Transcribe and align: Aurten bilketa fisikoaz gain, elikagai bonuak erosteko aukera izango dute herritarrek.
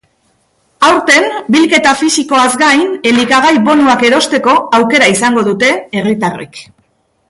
Aurten 0.87 1.27
bilketa 1.55 1.91
fisikoaz 1.99 2.49
gain, 2.63 2.83
elikagai 3.13 3.55
bonuak 3.71 4.09
erosteko 4.11 4.59
aukera 4.83 5.15
izango 5.17 5.49
dute 5.53 5.75
herritarrek. 5.83 6.65